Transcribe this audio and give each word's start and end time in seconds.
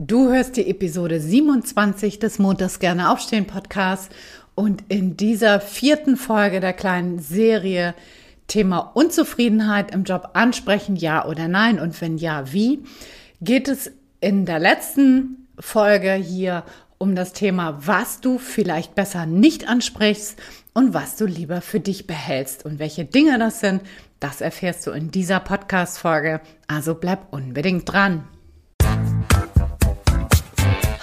Du 0.00 0.28
hörst 0.28 0.56
die 0.56 0.70
Episode 0.70 1.20
27 1.20 2.20
des 2.20 2.38
Montags 2.38 2.78
gerne 2.78 3.10
aufstehen 3.10 3.48
Podcasts 3.48 4.14
und 4.54 4.84
in 4.88 5.16
dieser 5.16 5.58
vierten 5.58 6.16
Folge 6.16 6.60
der 6.60 6.72
kleinen 6.72 7.18
Serie 7.18 7.96
Thema 8.46 8.78
Unzufriedenheit 8.78 9.92
im 9.92 10.04
Job 10.04 10.30
ansprechen, 10.34 10.94
ja 10.94 11.26
oder 11.26 11.48
nein 11.48 11.80
und 11.80 12.00
wenn 12.00 12.16
ja, 12.16 12.52
wie, 12.52 12.84
geht 13.40 13.66
es 13.66 13.90
in 14.20 14.46
der 14.46 14.60
letzten 14.60 15.48
Folge 15.58 16.12
hier 16.12 16.62
um 16.98 17.16
das 17.16 17.32
Thema, 17.32 17.84
was 17.84 18.20
du 18.20 18.38
vielleicht 18.38 18.94
besser 18.94 19.26
nicht 19.26 19.68
ansprichst 19.68 20.38
und 20.74 20.94
was 20.94 21.16
du 21.16 21.26
lieber 21.26 21.60
für 21.60 21.80
dich 21.80 22.06
behältst 22.06 22.64
und 22.64 22.78
welche 22.78 23.04
Dinge 23.04 23.36
das 23.40 23.58
sind, 23.58 23.82
das 24.20 24.42
erfährst 24.42 24.86
du 24.86 24.92
in 24.92 25.10
dieser 25.10 25.40
Podcast-Folge. 25.40 26.40
Also 26.68 26.94
bleib 26.94 27.32
unbedingt 27.32 27.92
dran. 27.92 28.22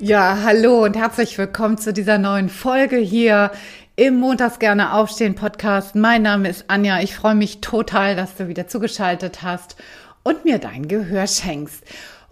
Ja, 0.00 0.42
hallo 0.44 0.84
und 0.84 0.96
herzlich 0.96 1.36
willkommen 1.38 1.76
zu 1.76 1.92
dieser 1.92 2.18
neuen 2.18 2.48
Folge 2.48 2.98
hier 2.98 3.50
im 3.96 4.20
Montags 4.20 4.60
gerne 4.60 4.92
aufstehen 4.92 5.34
Podcast. 5.34 5.96
Mein 5.96 6.22
Name 6.22 6.48
ist 6.48 6.66
Anja. 6.68 7.00
Ich 7.00 7.16
freue 7.16 7.34
mich 7.34 7.60
total, 7.60 8.14
dass 8.14 8.36
du 8.36 8.46
wieder 8.46 8.68
zugeschaltet 8.68 9.42
hast 9.42 9.74
und 10.22 10.44
mir 10.44 10.60
dein 10.60 10.86
Gehör 10.86 11.26
schenkst. 11.26 11.82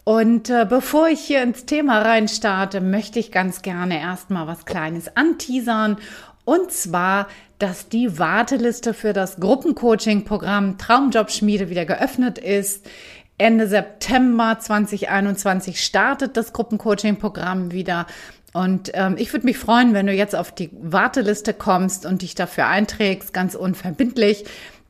Und 0.04 0.48
äh, 0.48 0.64
bevor 0.64 1.08
ich 1.08 1.18
hier 1.18 1.42
ins 1.42 1.66
Thema 1.66 2.02
reinstarte, 2.02 2.80
möchte 2.80 3.18
ich 3.18 3.32
ganz 3.32 3.62
gerne 3.62 3.98
erstmal 3.98 4.46
was 4.46 4.64
Kleines 4.64 5.16
anteasern. 5.16 5.96
Und 6.44 6.70
zwar, 6.70 7.26
dass 7.58 7.88
die 7.88 8.20
Warteliste 8.20 8.94
für 8.94 9.12
das 9.12 9.40
Gruppencoaching-Programm 9.40 10.78
Traumjobschmiede 10.78 11.68
wieder 11.68 11.84
geöffnet 11.84 12.38
ist. 12.38 12.86
Ende 13.38 13.68
September 13.68 14.58
2021 14.58 15.84
startet 15.84 16.36
das 16.36 16.52
Gruppencoaching-Programm 16.52 17.70
wieder. 17.72 18.06
Und 18.52 18.90
ähm, 18.94 19.16
ich 19.18 19.32
würde 19.32 19.44
mich 19.44 19.58
freuen, 19.58 19.92
wenn 19.92 20.06
du 20.06 20.12
jetzt 20.12 20.34
auf 20.34 20.50
die 20.52 20.70
Warteliste 20.72 21.52
kommst 21.52 22.06
und 22.06 22.22
dich 22.22 22.34
dafür 22.34 22.66
einträgst, 22.66 23.34
ganz 23.34 23.54
unverbindlich. 23.54 24.44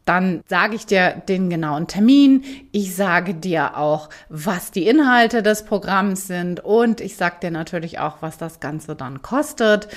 Dann 0.04 0.44
sage 0.46 0.76
ich 0.76 0.86
dir 0.86 1.20
den 1.28 1.50
genauen 1.50 1.88
Termin. 1.88 2.44
Ich 2.70 2.94
sage 2.94 3.34
dir 3.34 3.76
auch, 3.76 4.08
was 4.28 4.70
die 4.70 4.86
Inhalte 4.86 5.42
des 5.42 5.64
Programms 5.64 6.28
sind 6.28 6.60
und 6.60 7.00
ich 7.00 7.16
sage 7.16 7.38
dir 7.42 7.50
natürlich 7.50 7.98
auch, 7.98 8.18
was 8.20 8.38
das 8.38 8.60
Ganze 8.60 8.94
dann 8.94 9.22
kostet. 9.22 9.88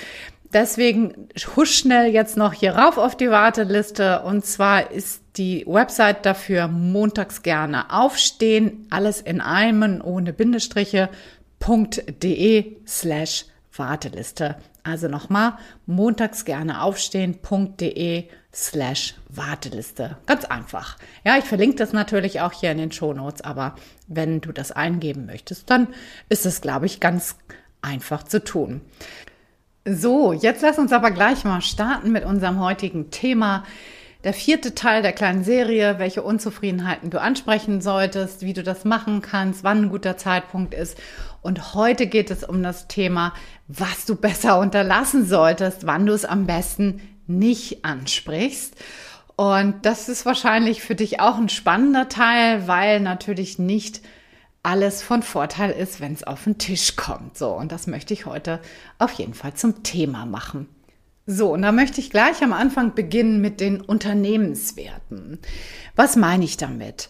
Deswegen 0.51 1.29
husch 1.55 1.77
schnell 1.77 2.11
jetzt 2.11 2.35
noch 2.35 2.53
hier 2.53 2.75
rauf 2.75 2.97
auf 2.97 3.15
die 3.15 3.29
Warteliste. 3.29 4.23
Und 4.23 4.43
zwar 4.45 4.89
ist 4.91 5.21
die 5.37 5.63
Website 5.67 6.25
dafür 6.25 6.67
montags 6.67 7.43
gerne 7.43 7.93
aufstehen. 7.93 8.87
Alles 8.89 9.21
in 9.21 9.41
einem 9.41 10.01
ohne 10.03 10.33
Bindestriche.de 10.33 12.77
slash 12.87 13.45
Warteliste. 13.75 14.55
Also 14.83 15.07
nochmal 15.07 15.59
montags 15.85 16.45
gerne 16.45 16.81
aufstehen.de 16.81 18.23
slash 18.51 19.13
Warteliste. 19.29 20.17
Ganz 20.25 20.45
einfach. 20.45 20.97
Ja, 21.23 21.37
ich 21.37 21.45
verlinke 21.45 21.75
das 21.75 21.93
natürlich 21.93 22.41
auch 22.41 22.53
hier 22.53 22.71
in 22.71 22.79
den 22.79 22.91
Shownotes, 22.91 23.41
aber 23.41 23.75
wenn 24.07 24.41
du 24.41 24.51
das 24.51 24.71
eingeben 24.71 25.27
möchtest, 25.27 25.69
dann 25.69 25.89
ist 26.29 26.47
es, 26.47 26.61
glaube 26.61 26.87
ich, 26.87 26.99
ganz 26.99 27.35
einfach 27.81 28.23
zu 28.23 28.43
tun. 28.43 28.81
So, 29.85 30.33
jetzt 30.33 30.61
lass 30.61 30.77
uns 30.77 30.91
aber 30.91 31.09
gleich 31.11 31.45
mal 31.45 31.61
starten 31.61 32.11
mit 32.11 32.25
unserem 32.25 32.59
heutigen 32.59 33.11
Thema. 33.11 33.63
Der 34.25 34.33
vierte 34.33 34.75
Teil 34.75 35.01
der 35.01 35.13
kleinen 35.13 35.45
Serie, 35.45 35.99
welche 35.99 36.21
Unzufriedenheiten 36.21 37.09
du 37.09 37.21
ansprechen 37.21 37.79
solltest, 37.79 38.41
wie 38.41 38.51
du 38.51 38.61
das 38.61 38.83
machen 38.83 39.21
kannst, 39.21 39.63
wann 39.63 39.83
ein 39.83 39.89
guter 39.89 40.17
Zeitpunkt 40.17 40.73
ist. 40.73 40.97
Und 41.41 41.73
heute 41.73 42.07
geht 42.07 42.29
es 42.29 42.43
um 42.43 42.61
das 42.61 42.89
Thema, 42.89 43.33
was 43.69 44.05
du 44.05 44.15
besser 44.15 44.59
unterlassen 44.59 45.25
solltest, 45.25 45.87
wann 45.87 46.05
du 46.05 46.13
es 46.13 46.25
am 46.25 46.45
besten 46.45 46.99
nicht 47.27 47.85
ansprichst. 47.85 48.75
Und 49.37 49.85
das 49.85 50.09
ist 50.09 50.25
wahrscheinlich 50.25 50.81
für 50.81 50.95
dich 50.95 51.21
auch 51.21 51.37
ein 51.37 51.47
spannender 51.47 52.09
Teil, 52.09 52.67
weil 52.67 52.99
natürlich 52.99 53.57
nicht 53.57 54.01
alles 54.63 55.01
von 55.01 55.23
Vorteil 55.23 55.71
ist, 55.71 56.01
wenn 56.01 56.13
es 56.13 56.23
auf 56.23 56.43
den 56.43 56.57
Tisch 56.57 56.95
kommt. 56.95 57.37
So, 57.37 57.51
und 57.51 57.71
das 57.71 57.87
möchte 57.87 58.13
ich 58.13 58.25
heute 58.25 58.59
auf 58.97 59.11
jeden 59.13 59.33
Fall 59.33 59.53
zum 59.53 59.83
Thema 59.83 60.25
machen. 60.25 60.67
So, 61.31 61.53
und 61.53 61.61
da 61.61 61.71
möchte 61.71 62.01
ich 62.01 62.09
gleich 62.09 62.41
am 62.41 62.53
Anfang 62.53 62.95
beginnen 62.95 63.39
mit 63.39 63.61
den 63.61 63.81
Unternehmenswerten. 63.81 65.37
Was 65.95 66.15
meine 66.15 66.43
ich 66.43 66.57
damit? 66.57 67.07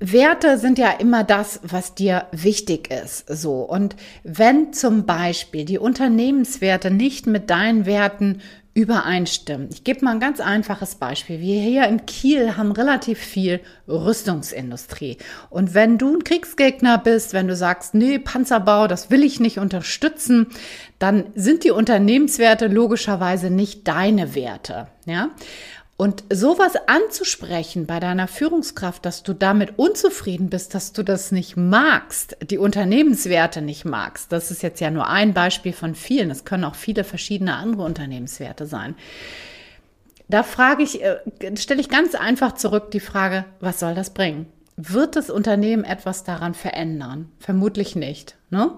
Werte 0.00 0.56
sind 0.56 0.78
ja 0.78 0.90
immer 0.92 1.22
das, 1.22 1.60
was 1.62 1.94
dir 1.94 2.28
wichtig 2.32 2.90
ist. 2.90 3.28
So. 3.28 3.60
Und 3.60 3.94
wenn 4.24 4.72
zum 4.72 5.04
Beispiel 5.04 5.66
die 5.66 5.78
Unternehmenswerte 5.78 6.90
nicht 6.90 7.26
mit 7.26 7.50
deinen 7.50 7.84
Werten 7.84 8.40
übereinstimmen. 8.78 9.70
Ich 9.72 9.82
gebe 9.82 10.04
mal 10.04 10.12
ein 10.12 10.20
ganz 10.20 10.38
einfaches 10.38 10.94
Beispiel. 10.94 11.40
Wir 11.40 11.60
hier 11.60 11.88
in 11.88 12.06
Kiel 12.06 12.56
haben 12.56 12.70
relativ 12.70 13.18
viel 13.18 13.58
Rüstungsindustrie. 13.88 15.18
Und 15.50 15.74
wenn 15.74 15.98
du 15.98 16.14
ein 16.14 16.22
Kriegsgegner 16.22 16.96
bist, 16.98 17.32
wenn 17.32 17.48
du 17.48 17.56
sagst, 17.56 17.94
nee, 17.94 18.20
Panzerbau, 18.20 18.86
das 18.86 19.10
will 19.10 19.24
ich 19.24 19.40
nicht 19.40 19.58
unterstützen, 19.58 20.46
dann 21.00 21.24
sind 21.34 21.64
die 21.64 21.72
Unternehmenswerte 21.72 22.68
logischerweise 22.68 23.50
nicht 23.50 23.88
deine 23.88 24.36
Werte. 24.36 24.86
Ja? 25.06 25.30
Und 26.00 26.22
sowas 26.32 26.74
anzusprechen 26.86 27.86
bei 27.86 27.98
deiner 27.98 28.28
Führungskraft, 28.28 29.04
dass 29.04 29.24
du 29.24 29.34
damit 29.34 29.80
unzufrieden 29.80 30.48
bist, 30.48 30.72
dass 30.76 30.92
du 30.92 31.02
das 31.02 31.32
nicht 31.32 31.56
magst, 31.56 32.36
die 32.40 32.58
Unternehmenswerte 32.58 33.62
nicht 33.62 33.84
magst, 33.84 34.30
das 34.30 34.52
ist 34.52 34.62
jetzt 34.62 34.80
ja 34.80 34.90
nur 34.90 35.08
ein 35.08 35.34
Beispiel 35.34 35.72
von 35.72 35.96
vielen. 35.96 36.30
Es 36.30 36.44
können 36.44 36.62
auch 36.62 36.76
viele 36.76 37.02
verschiedene 37.02 37.56
andere 37.56 37.82
Unternehmenswerte 37.82 38.66
sein. 38.66 38.94
Da 40.28 40.44
frage 40.44 40.84
ich, 40.84 41.02
äh, 41.02 41.18
stelle 41.56 41.80
ich 41.80 41.88
ganz 41.88 42.14
einfach 42.14 42.54
zurück 42.54 42.92
die 42.92 43.00
Frage, 43.00 43.44
was 43.58 43.80
soll 43.80 43.96
das 43.96 44.10
bringen? 44.10 44.46
Wird 44.80 45.16
das 45.16 45.28
Unternehmen 45.28 45.82
etwas 45.82 46.22
daran 46.22 46.54
verändern? 46.54 47.32
Vermutlich 47.40 47.96
nicht. 47.96 48.36
Ne? 48.50 48.70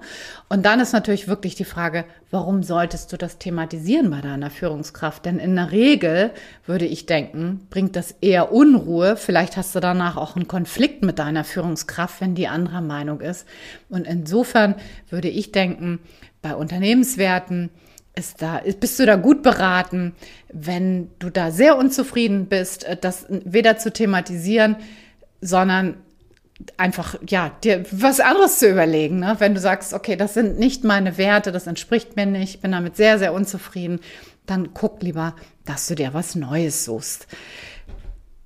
Und 0.48 0.64
dann 0.64 0.80
ist 0.80 0.94
natürlich 0.94 1.28
wirklich 1.28 1.56
die 1.56 1.66
Frage, 1.66 2.06
warum 2.30 2.62
solltest 2.62 3.12
du 3.12 3.18
das 3.18 3.36
thematisieren 3.36 4.10
bei 4.10 4.22
deiner 4.22 4.48
Führungskraft? 4.48 5.26
Denn 5.26 5.38
in 5.38 5.54
der 5.56 5.72
Regel 5.72 6.30
würde 6.64 6.86
ich 6.86 7.04
denken, 7.04 7.66
bringt 7.68 7.96
das 7.96 8.12
eher 8.22 8.50
Unruhe. 8.50 9.18
Vielleicht 9.18 9.58
hast 9.58 9.74
du 9.74 9.80
danach 9.80 10.16
auch 10.16 10.36
einen 10.36 10.48
Konflikt 10.48 11.04
mit 11.04 11.18
deiner 11.18 11.44
Führungskraft, 11.44 12.22
wenn 12.22 12.34
die 12.34 12.48
anderer 12.48 12.80
Meinung 12.80 13.20
ist. 13.20 13.46
Und 13.90 14.06
insofern 14.06 14.76
würde 15.10 15.28
ich 15.28 15.52
denken, 15.52 15.98
bei 16.40 16.54
Unternehmenswerten 16.54 17.68
ist 18.14 18.40
da, 18.40 18.62
bist 18.80 18.98
du 18.98 19.04
da 19.04 19.16
gut 19.16 19.42
beraten, 19.42 20.14
wenn 20.50 21.10
du 21.18 21.28
da 21.28 21.50
sehr 21.50 21.76
unzufrieden 21.76 22.46
bist, 22.46 22.86
das 23.02 23.26
weder 23.28 23.76
zu 23.76 23.92
thematisieren, 23.92 24.76
sondern 25.40 25.96
einfach, 26.76 27.16
ja, 27.26 27.50
dir 27.64 27.84
was 27.90 28.20
anderes 28.20 28.58
zu 28.58 28.68
überlegen. 28.68 29.20
Ne? 29.20 29.36
Wenn 29.38 29.54
du 29.54 29.60
sagst, 29.60 29.94
okay, 29.94 30.16
das 30.16 30.34
sind 30.34 30.58
nicht 30.58 30.84
meine 30.84 31.16
Werte, 31.16 31.52
das 31.52 31.66
entspricht 31.66 32.16
mir 32.16 32.26
nicht, 32.26 32.56
ich 32.56 32.60
bin 32.60 32.72
damit 32.72 32.96
sehr, 32.96 33.18
sehr 33.18 33.32
unzufrieden, 33.32 34.00
dann 34.47 34.74
guck 34.74 35.03
lieber, 35.03 35.34
dass 35.65 35.86
du 35.86 35.94
dir 35.94 36.12
was 36.12 36.34
Neues 36.34 36.84
suchst. 36.84 37.26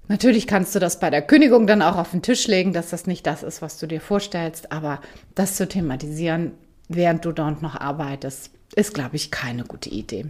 Natürlich 0.06 0.46
kannst 0.46 0.74
du 0.74 0.78
das 0.78 1.00
bei 1.00 1.08
der 1.08 1.22
Kündigung 1.22 1.66
dann 1.66 1.80
auch 1.80 1.96
auf 1.96 2.10
den 2.10 2.22
Tisch 2.22 2.46
legen, 2.46 2.72
dass 2.72 2.90
das 2.90 3.06
nicht 3.06 3.26
das 3.26 3.42
ist, 3.42 3.62
was 3.62 3.78
du 3.78 3.86
dir 3.86 4.00
vorstellst, 4.00 4.70
aber 4.70 5.00
das 5.34 5.56
zu 5.56 5.66
thematisieren, 5.66 6.52
während 6.88 7.24
du 7.24 7.32
dort 7.32 7.62
noch 7.62 7.74
arbeitest, 7.74 8.50
ist, 8.76 8.92
glaube 8.92 9.16
ich, 9.16 9.30
keine 9.30 9.64
gute 9.64 9.88
Idee. 9.88 10.26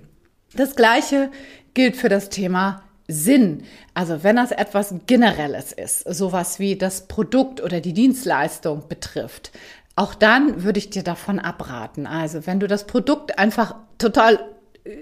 Das 0.54 0.76
Gleiche 0.76 1.30
gilt 1.74 1.96
für 1.96 2.08
das 2.08 2.28
Thema 2.28 2.82
Sinn, 3.06 3.64
also 3.92 4.22
wenn 4.22 4.36
das 4.36 4.50
etwas 4.50 4.94
Generelles 5.06 5.72
ist, 5.72 6.00
sowas 6.00 6.58
wie 6.58 6.76
das 6.76 7.06
Produkt 7.06 7.60
oder 7.62 7.80
die 7.80 7.92
Dienstleistung 7.92 8.88
betrifft, 8.88 9.52
auch 9.96 10.14
dann 10.14 10.64
würde 10.64 10.78
ich 10.78 10.90
dir 10.90 11.02
davon 11.02 11.38
abraten. 11.38 12.06
Also 12.06 12.46
wenn 12.46 12.60
du 12.60 12.66
das 12.66 12.86
Produkt 12.86 13.38
einfach 13.38 13.76
total 13.98 14.40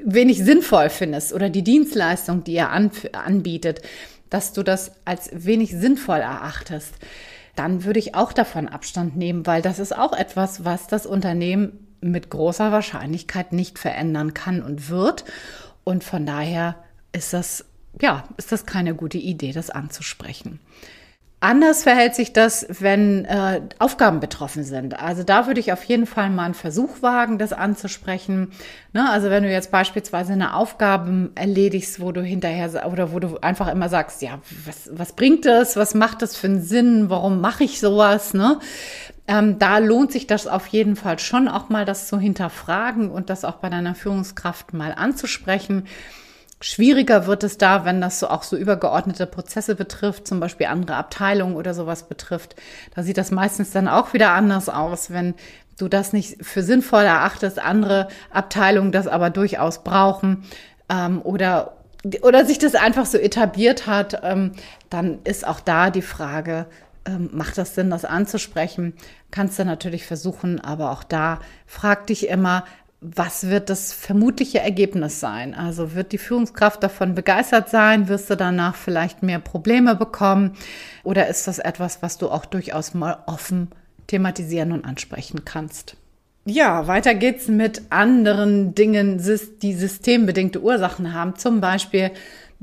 wenig 0.05 0.39
sinnvoll 0.45 0.91
findest 0.91 1.33
oder 1.33 1.49
die 1.49 1.65
Dienstleistung, 1.65 2.45
die 2.45 2.55
er 2.55 2.71
anbietet, 2.73 3.83
dass 4.31 4.53
du 4.53 4.63
das 4.63 4.93
als 5.05 5.31
wenig 5.33 5.73
sinnvoll 5.73 6.19
erachtest, 6.19 6.95
dann 7.55 7.85
würde 7.85 7.99
ich 7.99 8.15
auch 8.15 8.33
davon 8.33 8.69
Abstand 8.69 9.17
nehmen, 9.17 9.47
weil 9.47 9.63
das 9.63 9.79
ist 9.79 9.97
auch 9.97 10.13
etwas, 10.13 10.65
was 10.65 10.87
das 10.87 11.05
Unternehmen 11.07 11.87
mit 12.01 12.31
großer 12.31 12.73
Wahrscheinlichkeit 12.73 13.53
nicht 13.53 13.79
verändern 13.79 14.35
kann 14.35 14.63
und 14.63 14.89
wird. 14.89 15.25
Und 15.85 16.03
von 16.05 16.27
daher 16.27 16.77
ist 17.13 17.33
das, 17.33 17.65
ja, 18.01 18.25
ist 18.37 18.53
das 18.53 18.67
keine 18.67 18.95
gute 18.95 19.19
Idee, 19.19 19.53
das 19.53 19.71
anzusprechen. 19.71 20.61
Anders 21.43 21.83
verhält 21.83 22.15
sich 22.15 22.33
das, 22.33 22.65
wenn 22.69 23.25
äh, 23.25 23.63
Aufgaben 23.81 24.21
betroffen 24.21 24.63
sind. 24.63 25.01
Also 25.01 25.25
da 25.25 25.49
würde 25.49 25.59
ich 25.59 25.73
auf 25.73 25.83
jeden 25.83 26.07
Fall 26.07 26.31
mal 26.31 26.45
einen 26.45 26.55
Versuch 26.55 27.03
wagen, 27.03 27.37
das 27.37 27.53
anzusprechen. 27.53 28.53
Ne? 28.93 29.11
Also 29.11 29.29
wenn 29.29 29.43
du 29.43 29.51
jetzt 29.51 29.73
beispielsweise 29.73 30.35
eine 30.35 30.55
Aufgabe 30.55 31.31
erledigst, 31.35 32.01
wo 32.01 32.13
du 32.13 32.23
hinterher 32.23 32.87
oder 32.87 33.13
wo 33.13 33.19
du 33.19 33.39
einfach 33.39 33.67
immer 33.67 33.89
sagst, 33.89 34.23
ja, 34.23 34.39
was, 34.65 34.89
was 34.93 35.17
bringt 35.17 35.45
das? 35.45 35.75
Was 35.75 35.95
macht 35.95 36.23
das 36.23 36.37
für 36.37 36.47
einen 36.47 36.63
Sinn? 36.63 37.11
Warum 37.11 37.41
mache 37.41 37.65
ich 37.65 37.81
sowas? 37.81 38.35
Ne? 38.35 38.61
Ähm, 39.27 39.59
da 39.59 39.79
lohnt 39.79 40.13
sich 40.13 40.29
das 40.29 40.47
auf 40.47 40.69
jeden 40.69 40.95
Fall 40.95 41.19
schon 41.19 41.49
auch 41.49 41.69
mal, 41.69 41.85
das 41.85 42.07
zu 42.07 42.21
hinterfragen 42.21 43.11
und 43.11 43.31
das 43.31 43.45
auch 43.45 43.57
bei 43.57 43.69
deiner 43.69 43.97
Führungskraft 43.97 44.75
mal 44.75 44.93
anzusprechen. 44.93 45.89
Schwieriger 46.63 47.27
wird 47.27 47.43
es 47.45 47.59
da, 47.59 47.85
wenn 47.85 48.01
das 48.01 48.21
so 48.21 48.29
auch 48.29 48.45
so 48.45 48.57
übergeordnete 48.57 49.27
Prozesse 49.27 49.75
betrifft, 49.75 50.29
zum 50.29 50.39
Beispiel 50.39 50.67
andere 50.67 50.97
Abteilungen 50.97 51.57
oder 51.57 51.75
sowas 51.75 52.05
betrifft. 52.05 52.55
Da 52.95 53.03
sieht 53.03 53.19
das 53.19 53.31
meistens 53.33 53.73
dann 53.73 53.89
auch 53.89 54.13
wieder 54.13 54.31
anders 54.31 54.69
aus, 54.69 55.11
wenn 55.11 55.35
du 55.79 55.89
das 55.89 56.13
nicht 56.13 56.45
für 56.45 56.63
sinnvoll 56.63 57.03
erachtest, 57.03 57.59
andere 57.59 58.09
Abteilungen 58.31 58.93
das 58.93 59.09
aber 59.09 59.31
durchaus 59.31 59.83
brauchen 59.83 60.45
ähm, 60.89 61.21
oder 61.23 61.77
oder 62.23 62.45
sich 62.45 62.59
das 62.59 62.75
einfach 62.75 63.07
so 63.07 63.17
etabliert 63.17 63.87
hat, 63.87 64.21
ähm, 64.25 64.53
dann 64.91 65.21
ist 65.23 65.47
auch 65.47 65.61
da 65.61 65.91
die 65.91 66.03
Frage, 66.03 66.67
ähm, 67.05 67.31
macht 67.33 67.59
das 67.59 67.75
Sinn, 67.75 67.91
das 67.91 68.05
anzusprechen? 68.05 68.95
Kannst 69.31 69.59
du 69.59 69.65
natürlich 69.65 70.05
versuchen, 70.07 70.61
aber 70.61 70.91
auch 70.91 71.05
da 71.05 71.39
frag 71.67 72.07
dich 72.09 72.29
immer, 72.29 72.65
was 73.03 73.49
wird 73.49 73.69
das 73.69 73.93
vermutliche 73.93 74.61
Ergebnis 74.61 75.19
sein? 75.19 75.55
Also 75.55 75.95
wird 75.95 76.13
die 76.13 76.19
Führungskraft 76.19 76.83
davon 76.83 77.17
begeistert 77.17 77.69
sein? 77.69 78.09
Wirst 78.09 78.31
du 78.31 78.37
danach 78.37 78.77
vielleicht 78.77 79.25
mehr 79.25 79.41
Probleme 79.41 79.97
bekommen? 79.97 80.53
Oder 81.03 81.27
ist 81.27 81.49
das 81.49 81.59
etwas, 81.59 82.01
was 82.01 82.17
du 82.17 82.31
auch 82.31 82.47
durchaus 82.47 82.95
mal 82.95 83.19
offen 83.27 83.69
thematisieren 84.07 84.71
und 84.71 84.85
ansprechen 84.85 85.45
kannst? 85.45 85.97
Ja, 86.45 86.87
weiter 86.87 87.15
geht's 87.15 87.49
mit 87.49 87.83
anderen 87.91 88.75
Dingen, 88.75 89.21
die 89.63 89.75
systembedingte 89.75 90.61
Ursachen 90.61 91.13
haben. 91.13 91.37
Zum 91.37 91.61
Beispiel, 91.61 92.13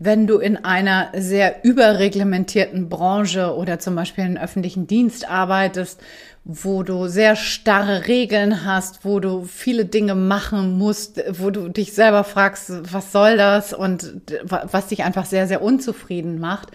wenn 0.02 0.28
du 0.28 0.38
in 0.38 0.64
einer 0.64 1.10
sehr 1.14 1.66
überreglementierten 1.66 2.88
Branche 2.88 3.54
oder 3.54 3.80
zum 3.80 3.96
Beispiel 3.96 4.24
in 4.24 4.38
öffentlichen 4.38 4.88
Dienst 4.88 5.30
arbeitest 5.30 6.02
wo 6.46 6.84
du 6.84 7.08
sehr 7.08 7.36
starre 7.36 8.08
Regeln 8.08 8.66
hast, 8.66 9.06
wo 9.06 9.20
du 9.20 9.44
viele 9.44 9.86
Dinge 9.86 10.16
machen 10.16 10.78
musst, 10.78 11.22
wo 11.40 11.50
du 11.52 11.70
dich 11.70 11.94
selber 11.94 12.24
fragst, 12.24 12.72
was 12.92 13.12
soll 13.12 13.38
das? 13.38 13.74
Und 13.74 14.22
was 14.44 14.88
dich 14.88 15.04
einfach 15.04 15.26
sehr, 15.26 15.48
sehr 15.48 15.62
unzufrieden 15.62 16.40
macht, 16.40 16.70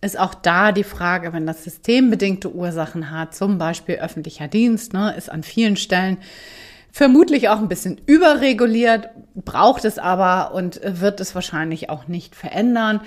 ist 0.00 0.18
auch 0.18 0.34
da 0.34 0.72
die 0.72 0.84
Frage, 0.84 1.32
wenn 1.32 1.46
das 1.46 1.64
systembedingte 1.64 2.52
Ursachen 2.52 3.10
hat, 3.10 3.34
zum 3.34 3.58
Beispiel 3.58 3.96
öffentlicher 3.96 4.48
Dienst, 4.48 4.92
ne, 4.92 5.14
ist 5.16 5.30
an 5.30 5.42
vielen 5.42 5.76
Stellen 5.76 6.18
vermutlich 6.94 7.48
auch 7.48 7.58
ein 7.58 7.68
bisschen 7.68 8.00
überreguliert, 8.06 9.08
braucht 9.34 9.84
es 9.84 9.98
aber 9.98 10.54
und 10.54 10.80
wird 10.82 11.20
es 11.20 11.34
wahrscheinlich 11.34 11.90
auch 11.90 12.06
nicht 12.06 12.34
verändern 12.34 13.00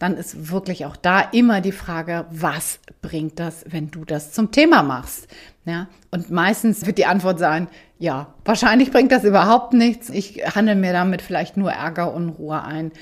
dann 0.00 0.16
ist 0.16 0.50
wirklich 0.50 0.86
auch 0.86 0.96
da 0.96 1.20
immer 1.20 1.60
die 1.60 1.72
Frage, 1.72 2.24
was 2.30 2.80
bringt 3.02 3.38
das, 3.38 3.64
wenn 3.68 3.90
du 3.90 4.06
das 4.06 4.32
zum 4.32 4.50
Thema 4.50 4.82
machst? 4.82 5.28
Ja, 5.66 5.88
und 6.10 6.30
meistens 6.30 6.86
wird 6.86 6.96
die 6.96 7.04
Antwort 7.04 7.38
sein, 7.38 7.68
ja, 7.98 8.32
wahrscheinlich 8.46 8.90
bringt 8.90 9.12
das 9.12 9.24
überhaupt 9.24 9.74
nichts. 9.74 10.08
Ich 10.08 10.42
handle 10.56 10.74
mir 10.74 10.94
damit 10.94 11.20
vielleicht 11.20 11.58
nur 11.58 11.70
Ärger 11.70 12.14
und 12.14 12.30
Ruhe 12.30 12.64
ein. 12.64 12.92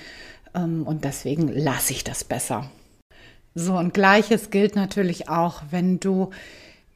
Ähm, 0.54 0.82
und 0.84 1.04
deswegen 1.04 1.46
lasse 1.46 1.92
ich 1.92 2.02
das 2.02 2.24
besser. 2.24 2.68
So, 3.54 3.76
und 3.76 3.94
gleiches 3.94 4.50
gilt 4.50 4.74
natürlich 4.74 5.28
auch, 5.28 5.62
wenn 5.70 6.00
du 6.00 6.30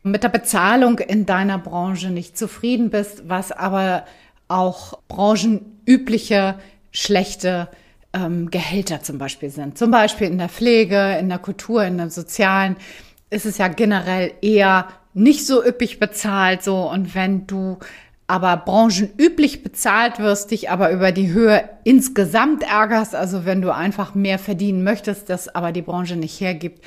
mit 0.03 0.23
der 0.23 0.29
Bezahlung 0.29 0.99
in 0.99 1.27
deiner 1.27 1.59
Branche 1.59 2.11
nicht 2.11 2.37
zufrieden 2.37 2.91
bist, 2.91 3.29
was 3.29 3.53
aber 3.53 4.05
auch 4.49 4.99
branchenübliche 5.09 6.57
schlechte 6.91 7.69
ähm, 8.13 8.51
Gehälter 8.51 9.03
zum 9.03 9.19
Beispiel 9.19 9.51
sind. 9.51 9.79
Zum 9.79 9.91
Beispiel 9.91 10.27
in 10.27 10.39
der 10.39 10.49
Pflege, 10.49 11.17
in 11.19 11.29
der 11.29 11.39
Kultur, 11.39 11.85
in 11.85 11.99
der 11.99 12.11
Sozialen 12.11 12.77
ist 13.31 13.47
es 13.47 13.59
ja 13.59 13.69
generell 13.69 14.33
eher 14.43 14.89
nicht 15.15 15.47
so 15.47 15.65
üppig 15.65 15.99
bezahlt 15.99 16.63
so 16.63 16.91
und 16.91 17.15
wenn 17.15 17.47
du 17.47 17.79
aber 18.33 18.57
branchenüblich 18.57 19.63
bezahlt 19.63 20.19
wirst, 20.19 20.53
dich 20.53 20.71
aber 20.71 20.91
über 20.91 21.13
die 21.13 21.33
Höhe 21.33 21.69
insgesamt 21.85 22.63
ärgerst, 22.63 23.15
also 23.15 23.45
wenn 23.45 23.61
du 23.61 23.75
einfach 23.75 24.15
mehr 24.15 24.39
verdienen 24.39 24.85
möchtest, 24.85 25.29
das 25.29 25.55
aber 25.55 25.71
die 25.71 25.83
Branche 25.83 26.17
nicht 26.17 26.41
hergibt, 26.41 26.83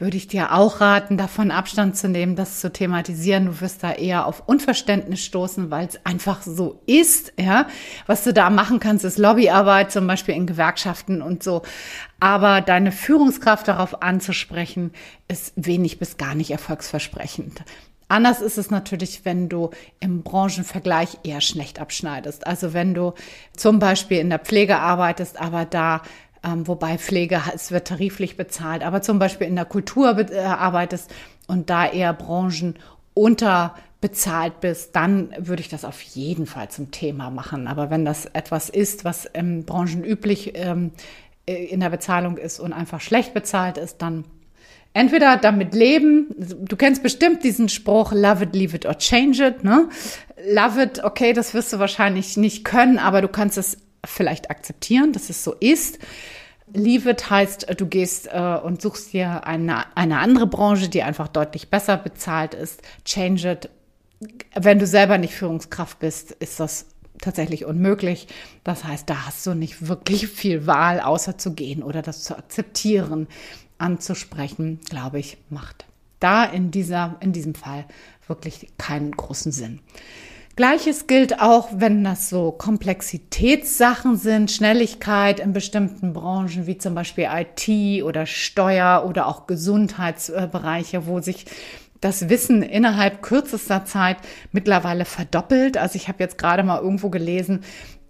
würde 0.00 0.16
ich 0.16 0.26
dir 0.26 0.52
auch 0.52 0.80
raten, 0.80 1.16
davon 1.16 1.52
Abstand 1.52 1.96
zu 1.96 2.08
nehmen, 2.08 2.34
das 2.34 2.58
zu 2.58 2.72
thematisieren. 2.72 3.46
Du 3.46 3.60
wirst 3.60 3.84
da 3.84 3.92
eher 3.92 4.26
auf 4.26 4.42
Unverständnis 4.48 5.20
stoßen, 5.20 5.70
weil 5.70 5.86
es 5.86 6.04
einfach 6.04 6.42
so 6.42 6.82
ist, 6.86 7.32
ja. 7.38 7.68
Was 8.06 8.24
du 8.24 8.32
da 8.32 8.50
machen 8.50 8.80
kannst, 8.80 9.04
ist 9.04 9.18
Lobbyarbeit, 9.18 9.92
zum 9.92 10.04
Beispiel 10.08 10.34
in 10.34 10.48
Gewerkschaften 10.48 11.22
und 11.22 11.44
so. 11.44 11.62
Aber 12.18 12.60
deine 12.60 12.90
Führungskraft 12.90 13.68
darauf 13.68 14.02
anzusprechen, 14.02 14.90
ist 15.28 15.52
wenig 15.54 16.00
bis 16.00 16.16
gar 16.16 16.34
nicht 16.34 16.50
erfolgsversprechend. 16.50 17.62
Anders 18.08 18.40
ist 18.40 18.56
es 18.56 18.70
natürlich, 18.70 19.24
wenn 19.24 19.48
du 19.48 19.70
im 20.00 20.22
Branchenvergleich 20.22 21.18
eher 21.24 21.42
schlecht 21.42 21.78
abschneidest. 21.78 22.46
Also 22.46 22.72
wenn 22.72 22.94
du 22.94 23.12
zum 23.54 23.78
Beispiel 23.78 24.18
in 24.18 24.30
der 24.30 24.38
Pflege 24.38 24.78
arbeitest, 24.78 25.38
aber 25.40 25.66
da 25.66 26.02
ähm, 26.44 26.66
wobei 26.66 26.98
Pflege, 26.98 27.40
es 27.54 27.70
wird 27.70 27.88
tariflich 27.88 28.36
bezahlt, 28.36 28.82
aber 28.82 29.02
zum 29.02 29.18
Beispiel 29.18 29.46
in 29.46 29.56
der 29.56 29.64
Kultur 29.64 30.16
äh, 30.30 30.38
arbeitest 30.38 31.12
und 31.46 31.70
da 31.70 31.86
eher 31.86 32.12
Branchen 32.12 32.76
unterbezahlt 33.14 34.60
bist, 34.60 34.94
dann 34.94 35.34
würde 35.38 35.62
ich 35.62 35.68
das 35.68 35.84
auf 35.84 36.00
jeden 36.00 36.46
Fall 36.46 36.70
zum 36.70 36.90
Thema 36.90 37.30
machen. 37.30 37.66
Aber 37.66 37.90
wenn 37.90 38.04
das 38.04 38.26
etwas 38.26 38.68
ist, 38.68 39.04
was 39.04 39.28
ähm, 39.34 39.64
branchenüblich 39.64 40.52
ähm, 40.54 40.92
äh, 41.46 41.64
in 41.64 41.80
der 41.80 41.90
Bezahlung 41.90 42.36
ist 42.36 42.60
und 42.60 42.72
einfach 42.72 43.00
schlecht 43.00 43.34
bezahlt 43.34 43.78
ist, 43.78 44.00
dann 44.00 44.24
entweder 44.92 45.36
damit 45.36 45.74
leben, 45.74 46.34
du 46.36 46.76
kennst 46.76 47.02
bestimmt 47.02 47.44
diesen 47.44 47.68
Spruch, 47.68 48.12
love 48.12 48.44
it, 48.44 48.54
leave 48.54 48.74
it 48.74 48.86
or 48.86 48.96
change 48.96 49.44
it, 49.44 49.64
ne? 49.64 49.88
Love 50.50 50.82
it, 50.82 51.04
okay, 51.04 51.32
das 51.32 51.54
wirst 51.54 51.72
du 51.72 51.78
wahrscheinlich 51.78 52.36
nicht 52.36 52.64
können, 52.64 52.98
aber 52.98 53.20
du 53.20 53.28
kannst 53.28 53.58
es 53.58 53.78
vielleicht 54.04 54.50
akzeptieren, 54.50 55.12
dass 55.12 55.30
es 55.30 55.42
so 55.42 55.54
ist. 55.54 55.98
Leave 56.72 57.10
it 57.10 57.30
heißt, 57.30 57.74
du 57.78 57.86
gehst 57.86 58.28
äh, 58.30 58.58
und 58.62 58.82
suchst 58.82 59.12
dir 59.12 59.46
eine, 59.46 59.96
eine 59.96 60.18
andere 60.18 60.46
Branche, 60.46 60.88
die 60.88 61.02
einfach 61.02 61.28
deutlich 61.28 61.70
besser 61.70 61.96
bezahlt 61.96 62.54
ist. 62.54 62.82
Change 63.04 63.52
it. 63.52 63.70
Wenn 64.54 64.78
du 64.78 64.86
selber 64.86 65.16
nicht 65.16 65.34
Führungskraft 65.34 65.98
bist, 65.98 66.32
ist 66.32 66.60
das 66.60 66.86
tatsächlich 67.20 67.64
unmöglich. 67.64 68.28
Das 68.64 68.84
heißt, 68.84 69.08
da 69.08 69.26
hast 69.26 69.46
du 69.46 69.54
nicht 69.54 69.88
wirklich 69.88 70.28
viel 70.28 70.66
Wahl, 70.66 71.00
außer 71.00 71.38
zu 71.38 71.54
gehen 71.54 71.82
oder 71.82 72.02
das 72.02 72.22
zu 72.22 72.36
akzeptieren 72.36 73.28
anzusprechen, 73.78 74.80
glaube 74.88 75.18
ich, 75.18 75.38
macht 75.50 75.88
da 76.20 76.44
in 76.44 76.70
dieser, 76.70 77.16
in 77.20 77.32
diesem 77.32 77.54
Fall 77.54 77.84
wirklich 78.26 78.68
keinen 78.78 79.12
großen 79.12 79.52
Sinn. 79.52 79.80
Gleiches 80.56 81.06
gilt 81.06 81.40
auch, 81.40 81.68
wenn 81.72 82.02
das 82.02 82.28
so 82.28 82.50
Komplexitätssachen 82.50 84.16
sind, 84.16 84.50
Schnelligkeit 84.50 85.38
in 85.38 85.52
bestimmten 85.52 86.12
Branchen, 86.12 86.66
wie 86.66 86.78
zum 86.78 86.96
Beispiel 86.96 87.28
IT 87.32 88.02
oder 88.02 88.26
Steuer 88.26 89.04
oder 89.08 89.28
auch 89.28 89.46
Gesundheitsbereiche, 89.46 91.06
wo 91.06 91.20
sich 91.20 91.46
das 92.00 92.28
Wissen 92.28 92.62
innerhalb 92.62 93.22
kürzester 93.22 93.84
Zeit 93.84 94.16
mittlerweile 94.50 95.04
verdoppelt. 95.04 95.76
Also 95.76 95.94
ich 95.94 96.08
habe 96.08 96.24
jetzt 96.24 96.38
gerade 96.38 96.64
mal 96.64 96.80
irgendwo 96.80 97.08
gelesen, 97.08 97.60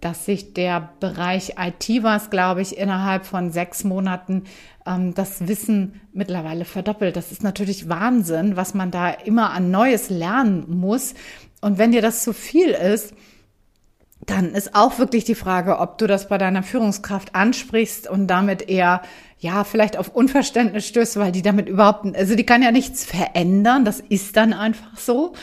dass 0.01 0.25
sich 0.25 0.53
der 0.53 0.89
Bereich 0.99 1.55
IT 1.59 2.03
war 2.03 2.17
es, 2.17 2.31
glaube 2.31 2.61
ich, 2.61 2.77
innerhalb 2.77 3.25
von 3.25 3.51
sechs 3.51 3.83
Monaten 3.83 4.45
ähm, 4.89 5.13
das 5.13 5.47
Wissen 5.47 6.01
mittlerweile 6.13 6.65
verdoppelt. 6.65 7.15
Das 7.15 7.31
ist 7.31 7.43
natürlich 7.43 7.87
Wahnsinn, 7.87 8.55
was 8.55 8.73
man 8.73 8.91
da 8.91 9.09
immer 9.11 9.51
an 9.51 9.71
Neues 9.71 10.09
lernen 10.09 10.65
muss. 10.79 11.13
Und 11.61 11.77
wenn 11.77 11.91
dir 11.91 12.01
das 12.01 12.23
zu 12.23 12.33
viel 12.33 12.69
ist, 12.69 13.13
dann 14.25 14.53
ist 14.53 14.75
auch 14.75 14.99
wirklich 14.99 15.23
die 15.23 15.35
Frage, 15.35 15.79
ob 15.79 15.97
du 15.97 16.07
das 16.07 16.27
bei 16.27 16.37
deiner 16.37 16.63
Führungskraft 16.63 17.35
ansprichst 17.35 18.09
und 18.09 18.27
damit 18.27 18.69
eher, 18.69 19.01
ja, 19.39 19.63
vielleicht 19.63 19.97
auf 19.97 20.09
Unverständnis 20.09 20.87
stößt, 20.87 21.17
weil 21.17 21.31
die 21.31 21.41
damit 21.41 21.69
überhaupt, 21.69 22.15
also 22.15 22.35
die 22.35 22.45
kann 22.45 22.61
ja 22.61 22.71
nichts 22.71 23.05
verändern, 23.05 23.85
das 23.85 23.99
ist 23.99 24.35
dann 24.35 24.53
einfach 24.53 24.97
so. 24.97 25.33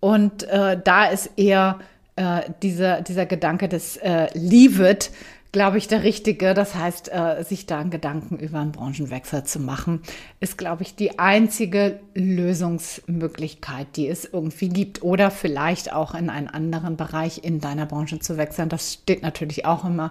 Und 0.00 0.42
äh, 0.44 0.80
da 0.82 1.06
ist 1.06 1.30
eher 1.36 1.78
äh, 2.16 2.42
dieser, 2.62 3.02
dieser 3.02 3.26
Gedanke 3.26 3.68
des 3.68 3.96
äh, 3.98 4.26
Leave 4.34 4.90
it 4.90 5.10
glaube 5.52 5.78
ich, 5.78 5.88
der 5.88 6.02
richtige. 6.02 6.54
Das 6.54 6.74
heißt, 6.74 7.10
äh, 7.12 7.42
sich 7.42 7.66
da 7.66 7.80
einen 7.80 7.90
Gedanken 7.90 8.38
über 8.38 8.60
einen 8.60 8.72
Branchenwechsel 8.72 9.44
zu 9.44 9.60
machen, 9.60 10.02
ist, 10.40 10.58
glaube 10.58 10.82
ich, 10.82 10.94
die 10.94 11.18
einzige 11.18 12.00
Lösungsmöglichkeit, 12.14 13.88
die 13.96 14.08
es 14.08 14.24
irgendwie 14.24 14.68
gibt. 14.68 15.02
Oder 15.02 15.30
vielleicht 15.30 15.92
auch 15.92 16.14
in 16.14 16.30
einen 16.30 16.48
anderen 16.48 16.96
Bereich 16.96 17.42
in 17.44 17.60
deiner 17.60 17.86
Branche 17.86 18.20
zu 18.20 18.36
wechseln. 18.36 18.68
Das 18.68 18.94
steht 18.94 19.22
natürlich 19.22 19.64
auch 19.64 19.84
immer 19.84 20.10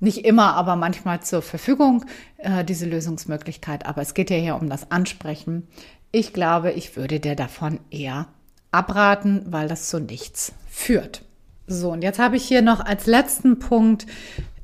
nicht 0.00 0.24
immer, 0.24 0.54
aber 0.54 0.76
manchmal 0.76 1.22
zur 1.22 1.42
Verfügung, 1.42 2.04
äh, 2.36 2.64
diese 2.64 2.86
Lösungsmöglichkeit. 2.86 3.86
Aber 3.86 4.02
es 4.02 4.14
geht 4.14 4.30
ja 4.30 4.36
hier 4.36 4.56
um 4.56 4.68
das 4.68 4.90
Ansprechen. 4.90 5.66
Ich 6.12 6.32
glaube, 6.32 6.72
ich 6.72 6.96
würde 6.96 7.20
dir 7.20 7.34
davon 7.34 7.80
eher 7.90 8.28
abraten, 8.70 9.44
weil 9.46 9.68
das 9.68 9.88
zu 9.88 9.98
nichts 9.98 10.52
führt. 10.68 11.22
So, 11.66 11.92
und 11.92 12.02
jetzt 12.02 12.18
habe 12.18 12.36
ich 12.36 12.44
hier 12.44 12.62
noch 12.62 12.80
als 12.80 13.06
letzten 13.06 13.58
Punkt 13.58 14.06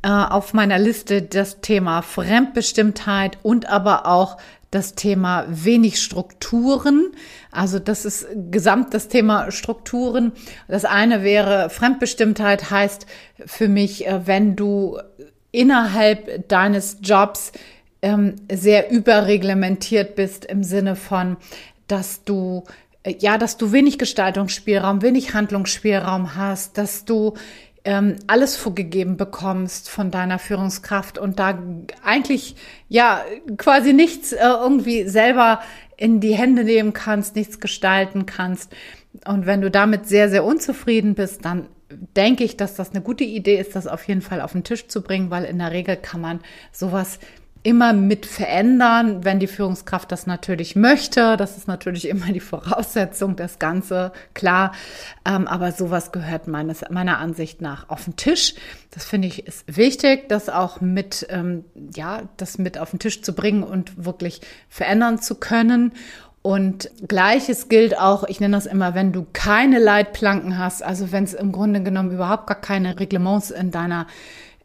äh, 0.04 0.08
auf 0.08 0.52
meiner 0.52 0.78
Liste 0.78 1.22
das 1.22 1.62
Thema 1.62 2.02
Fremdbestimmtheit 2.02 3.38
und 3.42 3.70
aber 3.70 4.04
auch 4.04 4.36
das 4.70 4.94
Thema 4.94 5.46
wenig 5.48 6.02
Strukturen. 6.02 7.12
Also 7.50 7.78
das 7.78 8.04
ist 8.04 8.26
gesamt 8.50 8.92
das 8.92 9.08
Thema 9.08 9.50
Strukturen. 9.50 10.32
Das 10.68 10.84
eine 10.84 11.22
wäre 11.22 11.70
Fremdbestimmtheit 11.70 12.70
heißt 12.70 13.06
für 13.46 13.68
mich, 13.68 14.06
äh, 14.06 14.26
wenn 14.26 14.56
du 14.56 14.98
innerhalb 15.52 16.48
deines 16.48 16.98
Jobs 17.00 17.52
ähm, 18.02 18.34
sehr 18.52 18.90
überreglementiert 18.90 20.16
bist 20.16 20.44
im 20.44 20.64
Sinne 20.64 20.96
von, 20.96 21.38
dass 21.86 22.24
du 22.24 22.64
äh, 23.04 23.14
ja, 23.20 23.38
dass 23.38 23.56
du 23.56 23.72
wenig 23.72 23.98
Gestaltungsspielraum, 23.98 25.00
wenig 25.00 25.32
Handlungsspielraum 25.32 26.34
hast, 26.36 26.76
dass 26.76 27.06
du 27.06 27.32
ähm, 27.84 28.16
alles 28.26 28.56
vorgegeben 28.56 29.16
bekommst 29.16 29.90
von 29.90 30.10
deiner 30.10 30.38
Führungskraft 30.38 31.18
und 31.18 31.38
da 31.38 31.58
eigentlich 32.02 32.56
ja 32.88 33.22
quasi 33.58 33.92
nichts 33.92 34.32
äh, 34.32 34.38
irgendwie 34.42 35.06
selber 35.08 35.60
in 35.96 36.20
die 36.20 36.34
Hände 36.34 36.64
nehmen 36.64 36.92
kannst, 36.92 37.36
nichts 37.36 37.60
gestalten 37.60 38.26
kannst. 38.26 38.74
Und 39.26 39.46
wenn 39.46 39.60
du 39.60 39.70
damit 39.70 40.08
sehr, 40.08 40.28
sehr 40.28 40.44
unzufrieden 40.44 41.14
bist, 41.14 41.44
dann 41.44 41.68
denke 42.16 42.42
ich, 42.42 42.56
dass 42.56 42.74
das 42.74 42.90
eine 42.90 43.02
gute 43.02 43.24
Idee 43.24 43.58
ist, 43.60 43.76
das 43.76 43.86
auf 43.86 44.06
jeden 44.08 44.22
Fall 44.22 44.40
auf 44.40 44.52
den 44.52 44.64
Tisch 44.64 44.88
zu 44.88 45.02
bringen, 45.02 45.30
weil 45.30 45.44
in 45.44 45.58
der 45.58 45.70
Regel 45.70 45.96
kann 45.96 46.20
man 46.20 46.40
sowas 46.72 47.18
immer 47.64 47.94
mit 47.94 48.26
verändern, 48.26 49.24
wenn 49.24 49.40
die 49.40 49.46
Führungskraft 49.46 50.12
das 50.12 50.26
natürlich 50.26 50.76
möchte. 50.76 51.38
Das 51.38 51.56
ist 51.56 51.66
natürlich 51.66 52.06
immer 52.06 52.26
die 52.26 52.40
Voraussetzung, 52.40 53.36
das 53.36 53.58
Ganze, 53.58 54.12
klar. 54.34 54.72
Ähm, 55.24 55.48
aber 55.48 55.72
sowas 55.72 56.12
gehört 56.12 56.46
meines, 56.46 56.84
meiner 56.90 57.18
Ansicht 57.18 57.62
nach 57.62 57.88
auf 57.88 58.04
den 58.04 58.16
Tisch. 58.16 58.54
Das 58.90 59.06
finde 59.06 59.28
ich 59.28 59.46
ist 59.46 59.64
wichtig, 59.66 60.28
das 60.28 60.50
auch 60.50 60.82
mit, 60.82 61.26
ähm, 61.30 61.64
ja, 61.96 62.28
das 62.36 62.58
mit 62.58 62.76
auf 62.76 62.90
den 62.90 62.98
Tisch 62.98 63.22
zu 63.22 63.32
bringen 63.32 63.62
und 63.62 64.04
wirklich 64.04 64.42
verändern 64.68 65.18
zu 65.18 65.34
können. 65.34 65.92
Und 66.42 66.90
gleiches 67.08 67.70
gilt 67.70 67.98
auch, 67.98 68.24
ich 68.24 68.40
nenne 68.40 68.58
das 68.58 68.66
immer, 68.66 68.94
wenn 68.94 69.12
du 69.12 69.26
keine 69.32 69.78
Leitplanken 69.78 70.58
hast, 70.58 70.82
also 70.82 71.10
wenn 71.10 71.24
es 71.24 71.32
im 71.32 71.50
Grunde 71.50 71.82
genommen 71.82 72.12
überhaupt 72.12 72.46
gar 72.46 72.60
keine 72.60 73.00
Reglements 73.00 73.50
in 73.50 73.70
deiner 73.70 74.06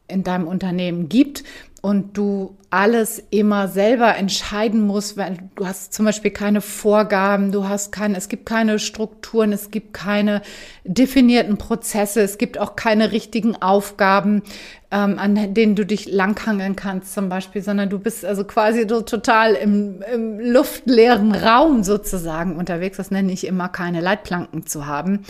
in 0.10 0.24
deinem 0.24 0.48
Unternehmen 0.48 1.08
gibt 1.08 1.44
und 1.81 2.17
du 2.17 2.57
alles 2.71 3.24
immer 3.31 3.67
selber 3.67 4.15
entscheiden 4.15 4.86
musst, 4.86 5.17
weil 5.17 5.38
du 5.55 5.65
hast 5.65 5.91
zum 5.91 6.05
Beispiel 6.05 6.29
keine 6.29 6.62
Vorgaben, 6.62 7.51
du 7.51 7.67
hast 7.67 7.91
keine, 7.91 8.15
es 8.15 8.29
gibt 8.29 8.45
keine 8.45 8.77
Strukturen, 8.77 9.51
es 9.53 9.71
gibt 9.71 9.93
keine 9.93 10.43
definierten 10.83 11.57
Prozesse, 11.57 12.21
es 12.21 12.38
gibt 12.38 12.59
auch 12.59 12.75
keine 12.75 13.12
richtigen 13.12 13.55
Aufgaben, 13.55 14.43
ähm, 14.91 15.17
an 15.17 15.53
denen 15.55 15.75
du 15.75 15.83
dich 15.83 16.12
langhangeln 16.12 16.75
kannst 16.75 17.13
zum 17.13 17.27
Beispiel, 17.27 17.63
sondern 17.63 17.89
du 17.89 17.98
bist 17.98 18.24
also 18.24 18.43
quasi 18.43 18.86
so 18.88 19.01
total 19.01 19.55
im, 19.55 20.03
im 20.13 20.39
luftleeren 20.39 21.33
Raum 21.33 21.83
sozusagen 21.83 22.55
unterwegs. 22.55 22.98
Das 22.98 23.09
nenne 23.09 23.31
ich 23.31 23.48
immer 23.48 23.69
keine 23.69 24.01
Leitplanken 24.01 24.67
zu 24.67 24.86
haben. 24.86 25.21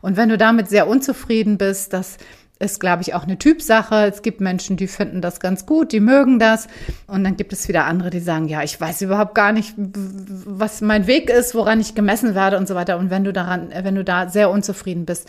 Und 0.00 0.16
wenn 0.16 0.28
du 0.28 0.38
damit 0.38 0.68
sehr 0.68 0.86
unzufrieden 0.86 1.58
bist, 1.58 1.92
dass 1.92 2.18
ist, 2.60 2.78
glaube 2.78 3.02
ich, 3.02 3.14
auch 3.14 3.24
eine 3.24 3.38
Typsache. 3.38 4.06
Es 4.06 4.22
gibt 4.22 4.40
Menschen, 4.40 4.76
die 4.76 4.86
finden 4.86 5.20
das 5.20 5.40
ganz 5.40 5.66
gut, 5.66 5.92
die 5.92 6.00
mögen 6.00 6.38
das. 6.38 6.68
Und 7.06 7.24
dann 7.24 7.36
gibt 7.36 7.52
es 7.52 7.68
wieder 7.68 7.84
andere, 7.84 8.10
die 8.10 8.20
sagen, 8.20 8.48
ja, 8.48 8.62
ich 8.62 8.80
weiß 8.80 9.02
überhaupt 9.02 9.34
gar 9.34 9.52
nicht, 9.52 9.74
was 9.76 10.80
mein 10.80 11.06
Weg 11.06 11.30
ist, 11.30 11.54
woran 11.54 11.80
ich 11.80 11.94
gemessen 11.94 12.34
werde 12.34 12.56
und 12.56 12.68
so 12.68 12.74
weiter. 12.74 12.98
Und 12.98 13.10
wenn 13.10 13.24
du 13.24 13.32
daran, 13.32 13.70
wenn 13.82 13.94
du 13.94 14.04
da 14.04 14.28
sehr 14.28 14.50
unzufrieden 14.50 15.04
bist, 15.04 15.28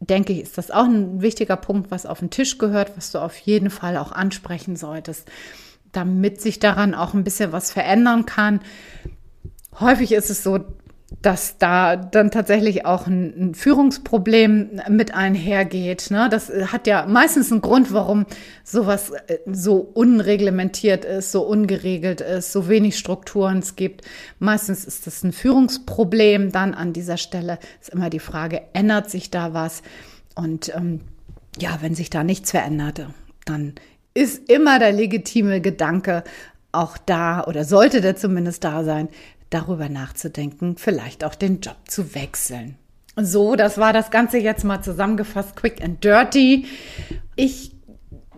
denke 0.00 0.32
ich, 0.32 0.42
ist 0.42 0.58
das 0.58 0.70
auch 0.70 0.84
ein 0.84 1.22
wichtiger 1.22 1.56
Punkt, 1.56 1.90
was 1.90 2.06
auf 2.06 2.18
den 2.18 2.30
Tisch 2.30 2.58
gehört, 2.58 2.96
was 2.96 3.12
du 3.12 3.18
auf 3.18 3.36
jeden 3.38 3.70
Fall 3.70 3.96
auch 3.96 4.12
ansprechen 4.12 4.76
solltest, 4.76 5.28
damit 5.92 6.40
sich 6.40 6.58
daran 6.58 6.94
auch 6.94 7.14
ein 7.14 7.24
bisschen 7.24 7.52
was 7.52 7.72
verändern 7.72 8.26
kann. 8.26 8.60
Häufig 9.78 10.12
ist 10.12 10.30
es 10.30 10.42
so, 10.42 10.60
dass 11.22 11.58
da 11.58 11.96
dann 11.96 12.30
tatsächlich 12.30 12.84
auch 12.84 13.06
ein, 13.06 13.54
Führungsproblem 13.54 14.80
mit 14.88 15.14
einhergeht. 15.14 16.10
Ne? 16.10 16.28
Das 16.30 16.50
hat 16.50 16.86
ja 16.86 17.06
meistens 17.06 17.50
einen 17.50 17.62
Grund, 17.62 17.92
warum 17.92 18.26
sowas 18.62 19.10
äh, 19.26 19.38
so 19.46 19.76
unreglementiert 19.76 21.04
ist, 21.04 21.32
so 21.32 21.42
ungeregelt 21.42 22.20
ist, 22.20 22.52
so 22.52 22.68
wenig 22.68 22.98
Strukturen 22.98 23.58
es 23.58 23.74
gibt. 23.74 24.02
Meistens 24.38 24.84
ist 24.84 25.06
das 25.06 25.24
ein 25.24 25.32
Führungsproblem. 25.32 26.52
Dann 26.52 26.74
an 26.74 26.92
dieser 26.92 27.16
Stelle 27.16 27.58
ist 27.80 27.90
immer 27.90 28.10
die 28.10 28.20
Frage, 28.20 28.62
ändert 28.74 29.10
sich 29.10 29.30
da 29.30 29.54
was? 29.54 29.82
Und 30.34 30.74
ähm, 30.76 31.00
ja, 31.58 31.78
wenn 31.80 31.94
sich 31.94 32.10
da 32.10 32.22
nichts 32.22 32.50
verändert, 32.50 33.06
dann 33.44 33.74
ist 34.14 34.48
immer 34.50 34.78
der 34.78 34.92
legitime 34.92 35.60
Gedanke 35.60 36.22
auch 36.70 36.98
da 36.98 37.44
oder 37.44 37.64
sollte 37.64 38.00
der 38.00 38.14
zumindest 38.14 38.62
da 38.62 38.84
sein, 38.84 39.08
darüber 39.50 39.88
nachzudenken, 39.88 40.76
vielleicht 40.76 41.24
auch 41.24 41.34
den 41.34 41.60
Job 41.60 41.76
zu 41.86 42.14
wechseln. 42.14 42.76
So, 43.16 43.56
das 43.56 43.78
war 43.78 43.92
das 43.92 44.10
Ganze 44.10 44.38
jetzt 44.38 44.64
mal 44.64 44.82
zusammengefasst, 44.82 45.56
quick 45.56 45.82
and 45.82 46.04
dirty. 46.04 46.66
Ich, 47.34 47.72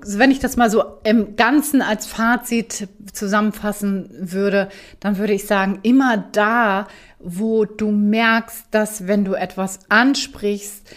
wenn 0.07 0.31
ich 0.31 0.39
das 0.39 0.57
mal 0.57 0.71
so 0.71 0.83
im 1.05 1.37
Ganzen 1.37 1.83
als 1.83 2.07
Fazit 2.07 2.89
zusammenfassen 3.13 4.09
würde, 4.19 4.71
dann 4.99 5.19
würde 5.19 5.35
ich 5.35 5.47
sagen, 5.47 5.81
immer 5.83 6.17
da, 6.17 6.89
wo 7.19 7.67
du 7.67 7.91
merkst, 7.91 8.67
dass 8.71 9.07
wenn 9.07 9.27
du 9.27 9.35
etwas 9.35 9.81
ansprichst, 9.91 10.89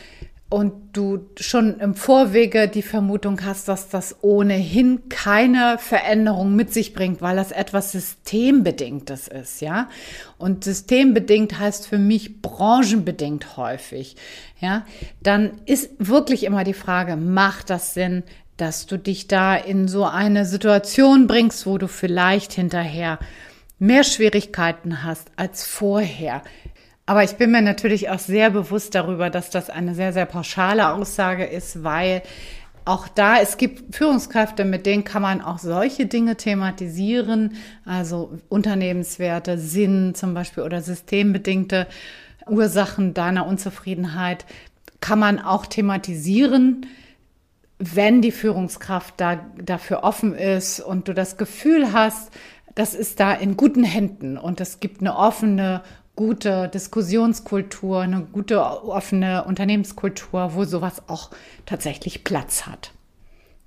und 0.54 0.96
du 0.96 1.32
schon 1.40 1.80
im 1.80 1.96
Vorwege 1.96 2.68
die 2.68 2.84
Vermutung 2.84 3.44
hast, 3.44 3.68
dass 3.68 3.90
das 3.90 4.18
ohnehin 4.22 5.10
keine 5.10 5.80
Veränderung 5.80 6.56
mit 6.56 6.72
sich 6.72 6.94
bringt, 6.94 7.24
weil 7.24 7.36
das 7.36 7.52
etwas 7.52 7.92
Systembedingtes 7.92 9.28
ist, 9.28 9.62
ja. 9.62 9.90
Und 10.38 10.64
systembedingt 10.64 11.58
heißt 11.58 11.88
für 11.88 11.98
mich 11.98 12.44
branchenbedingt 12.44 13.58
häufig, 13.58 14.16
ja. 14.60 14.86
Dann 15.24 15.54
ist 15.66 15.90
wirklich 15.98 16.44
immer 16.44 16.64
die 16.64 16.76
Frage, 16.76 17.16
macht 17.16 17.72
das 17.72 17.96
Sinn, 17.96 18.22
dass 18.56 18.86
du 18.86 18.98
dich 18.98 19.28
da 19.28 19.56
in 19.56 19.88
so 19.88 20.06
eine 20.06 20.46
Situation 20.46 21.26
bringst, 21.26 21.66
wo 21.66 21.80
du 21.80 21.88
vielleicht 21.88 22.54
hinterher 22.54 23.18
mehr 23.80 24.04
Schwierigkeiten 24.04 25.04
hast 25.04 25.32
als 25.36 25.66
vorher. 25.66 26.44
Aber 27.06 27.24
ich 27.24 27.36
bin 27.36 27.52
mir 27.52 27.62
natürlich 27.62 28.10
auch 28.10 28.20
sehr 28.20 28.50
bewusst 28.50 28.96
darüber, 28.96 29.30
dass 29.30 29.50
das 29.50 29.70
eine 29.70 29.94
sehr, 29.94 30.14
sehr 30.14 30.26
pauschale 30.26 30.94
Aussage 30.94 31.44
ist, 31.44 31.84
weil 31.84 32.22
auch 32.86 33.08
da, 33.08 33.40
es 33.40 33.58
gibt 33.58 33.96
Führungskräfte, 33.96 34.66
mit 34.66 34.86
denen 34.86 35.04
kann 35.04 35.22
man 35.22 35.42
auch 35.42 35.60
solche 35.60 36.06
Dinge 36.06 36.36
thematisieren, 36.36 37.56
also 37.86 38.38
Unternehmenswerte, 38.50 39.58
Sinn 39.58 40.16
zum 40.16 40.34
Beispiel 40.34 40.64
oder 40.64 40.82
systembedingte 40.82 41.88
Ursachen 42.48 43.14
deiner 43.14 43.48
Unzufriedenheit 43.48 44.46
kann 45.00 45.20
man 45.20 45.40
auch 45.40 45.66
thematisieren, 45.66 46.86
wenn 47.78 48.22
die 48.22 48.32
Führungskraft 48.32 49.16
da, 49.18 49.46
dafür 49.62 50.04
offen 50.04 50.34
ist 50.34 50.80
und 50.80 51.08
du 51.08 51.14
das 51.14 51.38
Gefühl 51.38 51.92
hast, 51.92 52.32
das 52.76 52.96
ist 52.96 53.20
da 53.20 53.34
in 53.34 53.58
guten 53.58 53.84
Händen 53.84 54.38
und 54.38 54.62
es 54.62 54.80
gibt 54.80 55.02
eine 55.02 55.16
offene 55.16 55.84
gute 56.16 56.70
Diskussionskultur, 56.70 58.02
eine 58.02 58.22
gute 58.32 58.62
offene 58.62 59.46
Unternehmenskultur, 59.46 60.54
wo 60.54 60.64
sowas 60.64 61.04
auch 61.08 61.32
tatsächlich 61.66 62.24
Platz 62.24 62.66
hat. 62.66 62.92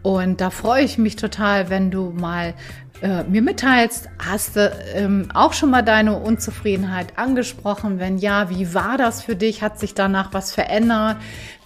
Und 0.03 0.41
da 0.41 0.51
freue 0.51 0.85
ich 0.85 0.99
mich 0.99 1.17
total, 1.17 1.71
wenn 1.71 1.91
du 1.91 2.11
mal 2.11 2.53
äh, 3.01 3.23
mir 3.23 3.41
mitteilst, 3.41 4.09
hast 4.19 4.55
du 4.55 4.71
ähm, 4.93 5.29
auch 5.33 5.53
schon 5.53 5.71
mal 5.71 5.81
deine 5.81 6.19
Unzufriedenheit 6.19 7.17
angesprochen? 7.17 7.97
Wenn 7.99 8.19
ja, 8.19 8.51
wie 8.51 8.75
war 8.75 8.97
das 8.97 9.23
für 9.23 9.35
dich? 9.35 9.63
Hat 9.63 9.79
sich 9.79 9.95
danach 9.95 10.33
was 10.33 10.53
verändert? 10.53 11.17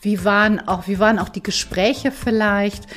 Wie 0.02 0.24
waren 0.24 0.66
auch, 0.68 0.88
wie 0.88 1.00
waren 1.00 1.20
auch 1.20 1.30
die 1.30 1.44
Gespräche 1.44 2.12
vielleicht? 2.12 2.88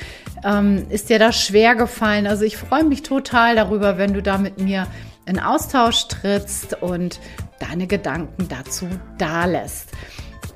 Ähm, 0.44 0.86
ist 0.90 1.08
dir 1.08 1.18
das 1.18 1.40
schwer 1.40 1.74
gefallen? 1.74 2.26
Also 2.26 2.44
ich 2.44 2.56
freue 2.56 2.84
mich 2.84 3.02
total 3.02 3.56
darüber, 3.56 3.98
wenn 3.98 4.12
du 4.12 4.22
da 4.22 4.38
mit 4.38 4.58
mir 4.58 4.86
in 5.26 5.40
Austausch 5.40 6.08
trittst 6.08 6.82
und 6.82 7.20
deine 7.58 7.86
Gedanken 7.86 8.48
dazu 8.48 8.86
dalässt. 9.18 9.90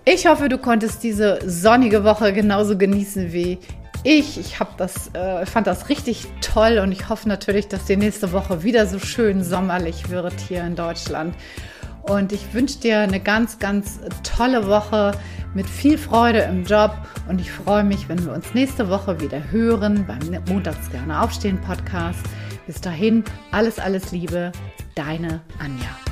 Ich 0.05 0.27
hoffe, 0.27 0.49
du 0.49 0.59
konntest 0.59 1.03
diese 1.03 1.39
sonnige 1.45 2.05
Woche 2.05 2.33
genauso 2.33 2.77
genießen 2.79 3.33
wie 3.33 3.59
ich. 4.03 4.39
Ich 4.39 4.59
das, 4.77 5.15
äh, 5.15 5.45
fand 5.45 5.67
das 5.67 5.89
richtig 5.89 6.27
toll 6.41 6.79
und 6.79 6.93
ich 6.93 7.09
hoffe 7.09 7.29
natürlich, 7.29 7.69
dass 7.69 7.85
die 7.85 7.97
nächste 7.97 8.33
Woche 8.33 8.63
wieder 8.63 8.87
so 8.87 8.99
schön 8.99 9.45
sommerlich 9.45 10.09
wird 10.09 10.35
hier 10.41 10.65
in 10.65 10.77
Deutschland. 10.77 11.35
Und 12.03 12.33
ich 12.33 12.55
wünsche 12.55 12.79
dir 12.79 13.01
eine 13.01 13.21
ganz, 13.21 13.59
ganz 13.59 14.01
tolle 14.23 14.67
Woche 14.67 15.13
mit 15.55 15.69
viel 15.69 15.99
Freude 15.99 16.41
im 16.41 16.65
Job. 16.65 16.97
Und 17.29 17.41
ich 17.41 17.51
freue 17.51 17.85
mich, 17.85 18.09
wenn 18.09 18.25
wir 18.25 18.33
uns 18.33 18.55
nächste 18.55 18.89
Woche 18.89 19.21
wieder 19.21 19.51
hören 19.51 20.07
beim 20.07 20.43
Montags 20.49 20.91
gerne 20.91 21.21
aufstehen 21.21 21.61
Podcast. 21.61 22.25
Bis 22.67 22.81
dahin, 22.81 23.25
alles, 23.51 23.79
alles 23.79 24.13
Liebe, 24.13 24.53
deine 24.95 25.41
Anja. 25.59 26.10